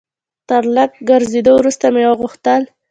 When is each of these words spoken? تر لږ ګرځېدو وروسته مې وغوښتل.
تر 0.49 0.63
لږ 0.75 0.91
ګرځېدو 1.09 1.51
وروسته 1.57 1.85
مې 1.93 2.03
وغوښتل. 2.07 2.61